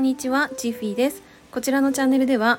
[0.00, 1.22] んにちは、チッフィーです。
[1.52, 2.58] こちらのチャンネルでは、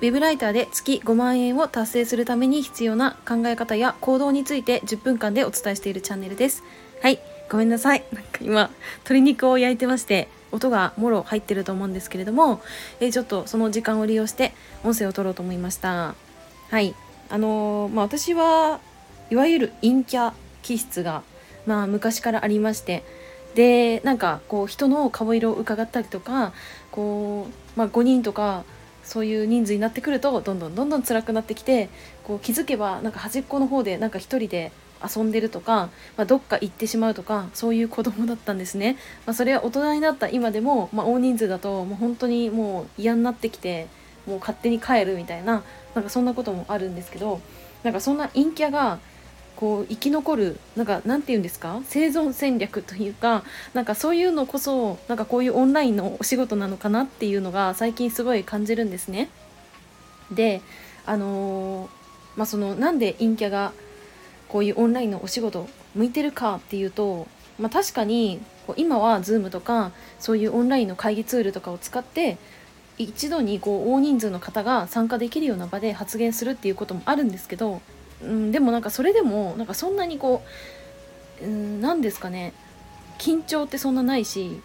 [0.00, 6.62] ウェブライターで月5万円を達成するために必要な考え方や行動について10分間でお伝えしているチャンネルです。
[7.02, 7.18] はい、
[7.50, 8.04] ごめんなさい。
[8.12, 12.60] なんか今、鶏肉を焼いてまして、音がもろ入ってると思うんですけれども、
[13.00, 14.52] えちょっとその時間を利用して
[14.84, 16.14] 音声を取ろうと思いました。
[16.70, 16.94] はい。
[17.28, 18.78] あのーまあ私は
[19.30, 21.24] いわゆる陰キャ気質が、
[21.66, 23.02] まあ昔からありまして、
[23.56, 26.52] でなんかこう人の顔色を伺ったりとか
[26.92, 28.64] こう、まあ、5人とか
[29.02, 31.88] そういう人数になってくるとどんどんどんどん辛くなってきて
[32.22, 35.88] こう気づけばなんか端っこの方でなんか一人で遊んでるとか、
[36.18, 43.86] まあ、どっか行ってしまうとかそういう子供だったんですね、まあ、それは大人になった今でも、まあ、大人数だともう本当にもう嫌になってきて
[44.26, 45.62] もう勝手に帰るみたいな
[45.94, 47.40] なんかそんなこともあるんですけど
[47.84, 48.98] なんかそんな陰キャが
[49.56, 51.80] こう生き残るなんかなんて言うんですか？
[51.84, 53.42] 生存戦略というか
[53.74, 59.30] なんかそういうのこそなんかこういうオンラインのお仕事なのかなっていうのが最近すごい感じるんですね。
[60.30, 60.60] で
[61.06, 61.88] あのー
[62.36, 63.72] まあそのなんで陰キャが
[64.48, 67.26] こういうオンラインのお仕事向いてるかっていうと、
[67.58, 72.36] まあ、確かにこう今は Zoom とかそういうオンラインの会議ツールとかを使って
[72.98, 77.80] 一度にこう大人数の方が参加できるような場で発言するっていうこともあるんですけど
[78.22, 80.42] うん、でもなんかそれでもなんかそんなにこ
[81.42, 82.52] う、うん、なんですかね
[83.18, 84.60] 緊張ってそんなないし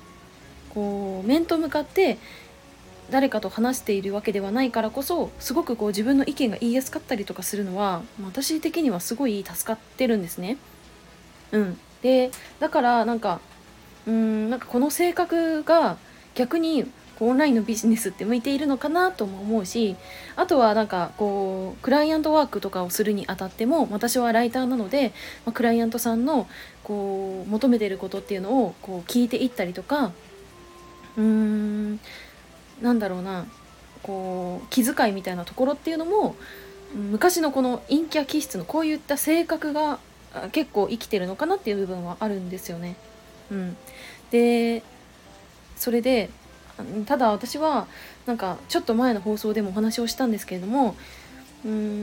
[0.73, 2.17] こう面と向かって
[3.09, 10.57] 誰かと話しているわけではないからこそすごくこう自分の意見が言いやすかったりとかするのは私的にはすごい助かってるんですね。
[11.51, 13.41] うん、でだからなんか
[14.07, 15.97] うんなんかこの性格が
[16.35, 16.89] 逆に
[17.21, 19.95] オンラインのビジネスって向いているのかなとも思うし
[20.35, 25.13] あとはなんかこうクライアントワークとかをするにあたっても私はライターなので、
[25.45, 26.47] まあ、クライアントさんの
[26.83, 30.11] こう求めてることっていうのをこう聞いていったりとか
[31.15, 31.99] うーん
[32.81, 33.45] なんだろうな
[34.01, 36.35] こう気遣いみたいなところっていうのも
[36.95, 39.99] 昔のこの陰キャ気質のこういった性格が
[40.51, 42.95] 結構生きてるのかなっていう部分はあるんですよね。
[43.51, 43.77] うん、
[44.31, 44.81] で
[45.75, 46.29] それで
[47.05, 47.87] ただ私は
[48.25, 50.95] なんかちょっと前の放送でもお話をしたんですけれども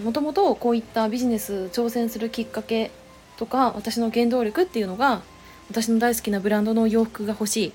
[0.05, 2.91] もともとこういったビジネス挑戦するきっかけ
[3.37, 5.23] とか私の原動力っていうのが
[5.71, 7.73] 私の大好きなブランドの洋服が欲しい。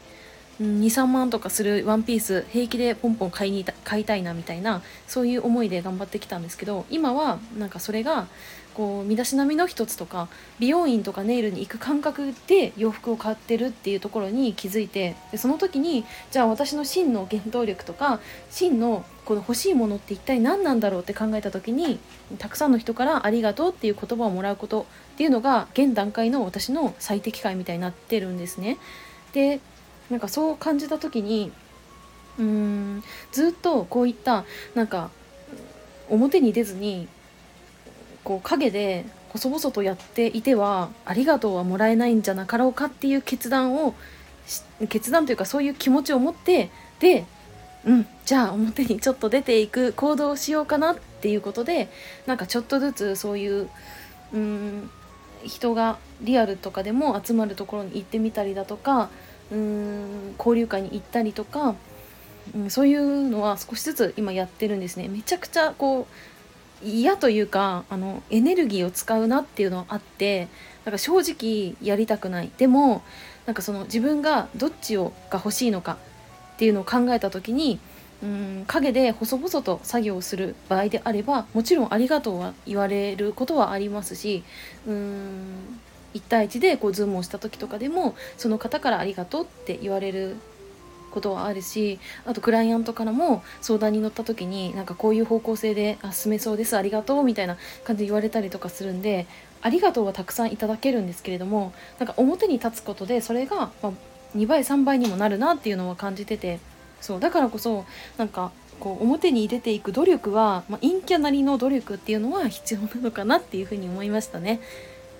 [0.61, 8.27] 23万とかするワンピース平気でポンポン買いに買いたいなみたいなそういう思いで頑張ってきたんですけど今はなんかそれが
[8.73, 10.27] こう身だしなみの一つとか
[10.59, 21.99] 美容院とかネイルに行く感覚で洋服を買ってるっていうところに気づいてでその時にじゃあ私の真の原動力とか真のこの欲しいものって一体何なんだろうって考えた時に
[22.39, 28.77] たくさんの人から「ありがとう」っていう言葉をもらうことっていうのが現段階の私の最適解みたいになってるんですね。
[29.33, 29.59] で
[30.09, 31.51] なんかそう感じた時に
[32.37, 35.09] うーんずっとこういったなんか
[36.09, 37.07] 表に出ずに
[38.23, 43.95] こう陰で細々とやっていてはありがとうはもらえないんじゃなかろうかっていう決断を
[44.89, 47.25] 決断というかそういう気持ちを持ってで
[47.85, 51.89] うんじゃあ表にちょっと出ていく行動をしようかなっていうことで
[52.25, 53.69] なんかちょっとずつそういう
[54.33, 54.89] うん
[55.45, 59.09] 人がリアルとかでも集まるところに行ってみたりだとか
[59.51, 61.75] うーん交流会に行ったりとか、
[62.55, 65.07] うん、そういうのは少しずつ今やってるんですね。
[65.07, 66.07] めちゃくちゃこ
[66.81, 70.49] う嫌というかあのエネルギーを使うなっていうのはあって
[70.85, 72.51] なんか正直やりたくない。
[72.57, 73.03] でも
[73.45, 75.97] なんかその自分がどっちをが欲しいのか
[76.55, 77.79] っていうのを考えた時に
[78.23, 84.43] うん陰で細々と作業をする場合であればもちろんありがとうは言われることはありますし
[84.87, 85.79] うん
[86.13, 90.35] 1対1でこうズームをした時とかでもその方からありがとうって言われる
[91.11, 99.27] ことはあるしあとクライアントからも相談に乗った時になんかこういう方向性であ進めそうですありがとうみたいな感じで言われたりとかするんで
[99.61, 103.93] ありがとうはたくさんいただけるんですけれどもなんか表に立つことでそれが、ま、
[104.35, 106.59] 2倍3倍にもなるなっていうのは感じてて
[106.99, 107.85] そうだからこそ
[108.17, 114.59] なんかこう表に出ていく努力は、まあ、陰キャなりの努力っていうのは必要なのかなっていうふうに思いましたね。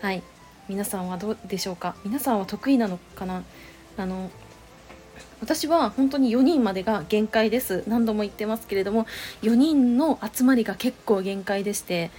[0.02, 0.24] はい。
[0.70, 1.96] 皆さんはどうでしょうか？
[2.04, 3.44] 皆さんは得意なのかな？
[3.98, 4.32] あの
[5.42, 7.84] 私は本当に4人までが限界です。
[7.88, 9.06] 何度も言ってますけれども
[9.42, 12.12] 4人の集まりが結構限界でして。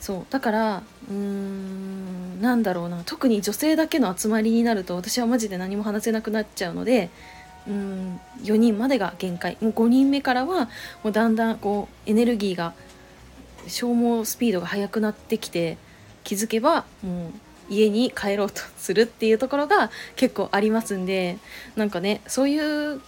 [0.00, 3.02] そうだからうーんなんだろうな。
[3.04, 7.10] 特に女性だけの集まりになると私はマジで何も話せなくなっちゃうので
[7.66, 9.56] うん4人までが限界。
[9.60, 10.66] もう5人目からは
[11.02, 12.74] もうだんだんこうエネルギーが
[13.66, 15.78] 消耗スピードが速くなってきて
[16.22, 17.32] 気づけばもう
[17.68, 21.38] 家に帰ろうとするっていうところが結構ありますんで
[21.76, 22.58] なんかねそうい
[22.94, 23.00] う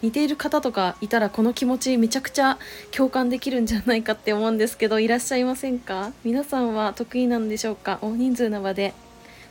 [0.00, 2.58] 似ている方とかいたらこの気持ちめちゃくちゃ
[2.92, 6.12] 共感できるんじゃないかって思うんですけどいらっしゃいませんか？
[6.22, 7.98] 皆さんは得意なんでしょうか？
[8.00, 8.94] 大人数の場で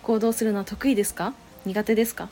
[0.04, 1.34] 行動するのは得意ですか？
[1.66, 2.30] 苦手ですか？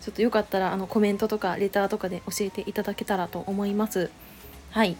[0.00, 4.10] ちょっとよかったらあのコメントとかレターとかで教えていただけたらと思います。
[4.70, 4.96] はい。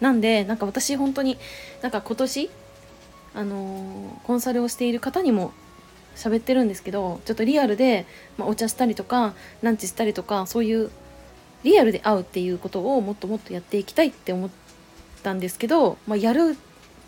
[0.00, 1.38] なんでなんか私本当に
[1.82, 2.50] なんか今年
[3.34, 5.52] あのー、コンサルをしている方にも
[6.20, 8.06] 喋ってるんですけどちょっとリアルで、
[8.36, 9.32] まあ、お茶したりとか
[9.62, 10.90] ランチしたりとかそういう
[11.64, 14.50] リアルで会うっていうことをもっともっとやっていきたいって思っ
[15.22, 16.56] たんですけど、まあ、やる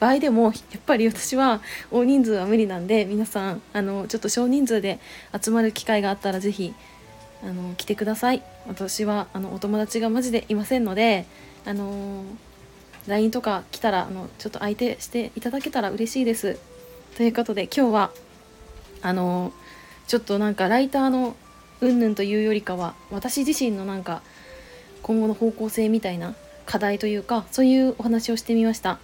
[0.01, 1.61] 場合でもやっぱり私は
[1.91, 4.99] 大人数は無理なんで皆さんあのちょっと少人数で
[5.41, 6.75] 集まる機会があったら是非
[7.45, 8.43] あの来てください。
[8.67, 11.27] 私はあのお友達がマジでいませんので
[11.65, 12.25] あの
[13.07, 16.59] LINE とか来たらあのちょっと相手していただけたら嬉しいです。
[17.17, 18.11] ということで今日は
[19.03, 19.53] あの
[20.07, 21.37] ちょっとなんかライターの
[21.81, 24.23] 云々というよりかは私自身のなんか
[25.03, 26.35] 今後の方向性みたいな
[26.65, 28.99] 課題というかそういうお話をしてみました。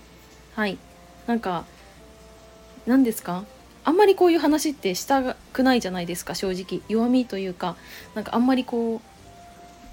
[0.54, 0.78] はい。
[1.26, 1.64] なんか
[2.86, 3.44] 何ですか？
[3.84, 6.82] あんまりこういう話ってしたくないじゃないですか正直。
[6.88, 7.76] 弱みというか
[8.14, 9.00] なんかあんまりこ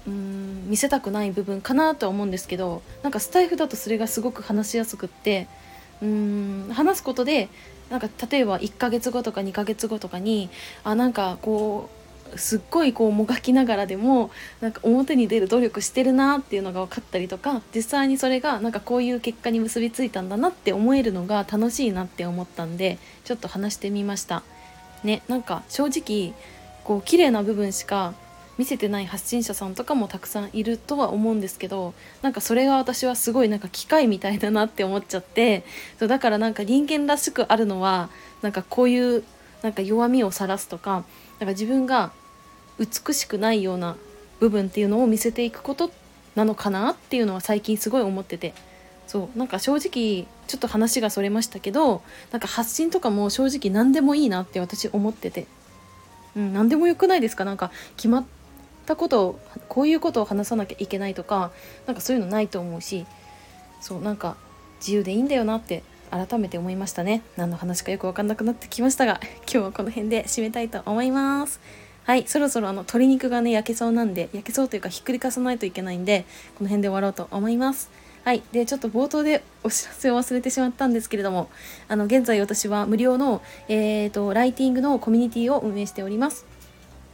[0.06, 5.48] ううん見せたくない部分かなとは思うんですけどなんかスタイフだとそれがすごく話しやすくって
[6.00, 7.48] うーん話すことで
[7.90, 10.50] なんか例えば1ヶ月後とか2ヶ月後とかに
[10.84, 14.30] あなんかこうすっごいこうもがきながらでも
[14.60, 24.42] なんか表に出る努力してるなっていうのが分かったりとか実際にそれがなんかこういう結果に結びついたんだなって思えるのが楽しいなって思ったんでちょっと話してみました。
[25.04, 26.34] ねなんか正直
[26.84, 28.14] こう綺麗な部分しか
[28.58, 35.64] 見せてない発信者さんとかもたくさんいるとは思うんですけどなんかそれが私はすごいなんか機械みたいだなって思っちゃって
[35.98, 38.08] そうだからなんか人間らしくあるのは
[38.42, 39.24] なんかこういう
[39.62, 41.04] なんか弱みを晒すとか
[41.38, 42.12] なんか自分が
[42.78, 43.96] 美しくないような
[44.40, 45.90] 部分っていうのを見せていくこと
[46.34, 48.54] なのかなっていうのは最近すごい思ってて。
[49.06, 55.46] そうなんか正直ちょっと話がそれましたけどなんか発信とかも正直何でもいいなって私思ってて、
[56.34, 57.44] うん、何でもよくないですか？
[57.44, 58.24] なんか決まっ
[58.86, 61.50] ったことをこういうことを話さなきゃいけないとか
[61.86, 63.04] なんかそういうのないと思うし
[63.80, 64.36] そうなんか
[64.78, 67.22] 自由でいいんだよなって改めて思いましたね。
[67.36, 71.60] 何の話かよく分かんなくなってきましたが 今日はこの辺で締めたいと思います。
[72.04, 76.24] はいそろそろあの鶏肉がね焼けそうなんで焼けそうというかひっくり返さないといけないんで
[76.56, 77.90] この辺で終わろうと思います。
[78.22, 81.48] はいでちょっと冒頭でお知らせを忘れてしまったんですけれども
[81.88, 86.44] あの現在私は無料の、えーとライティングのコミュニティを運営しております。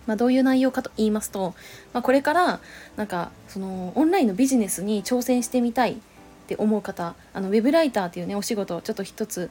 [0.06, 1.54] まあ、どういう内容かと言いますと、
[1.92, 2.60] まあ、これから
[2.96, 5.94] なんかそのオンラインのビジネスに挑戦してみたいっ
[6.46, 9.50] て思う方あのウェブライターっていうねお仕事ちょっと一つ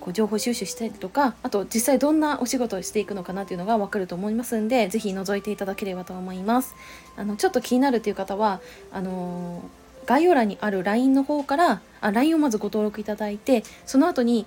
[0.00, 6.74] こう情報収集したりとかあと実際どんなお仕事をしていくのかなっていうのが分かると思いますんで是非覗いていただければと思います。
[7.16, 8.60] あのちょっと気になるという方は
[8.92, 14.46] あのー、概要欄にある LINE の方からあ LINE をまずご登録いただいてその後に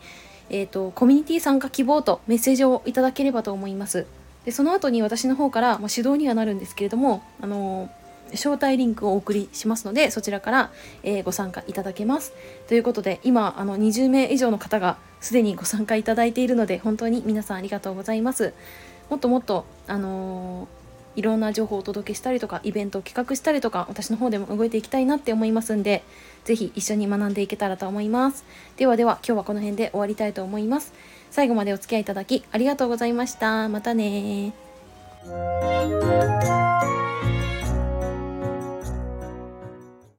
[0.50, 4.06] えーとコミュニティ参加希望とメッセージをいただければと思います。
[4.48, 7.90] でその後に私の方から、まあ、指導にはなるんですけれども、あの
[8.32, 10.72] 招待リンクをお送りしますのでそちらから、
[11.04, 12.32] えー、ご参加いただけます。
[12.70, 18.54] ということで今あの20名以上の方がすでにご参加いただいているので本当に皆さんありがとうございます。
[19.10, 20.78] もっともっとあのー
[21.18, 26.04] いろんな情報をお届けしたりとかイベントを企画したりとか私の方でも動いていきたいなって思いますんで
[26.46, 28.46] 是非一緒に学んでいけたらと思います。
[28.78, 30.94] ではでは今日はこの辺で終わりたいと思います。
[31.32, 33.70] 最後までお付き合いいただきありがとうございました。
[33.70, 34.54] またね